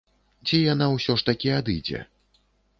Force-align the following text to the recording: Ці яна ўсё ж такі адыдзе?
Ці 0.45 0.61
яна 0.73 0.87
ўсё 0.95 1.17
ж 1.23 1.27
такі 1.29 1.53
адыдзе? 1.61 2.05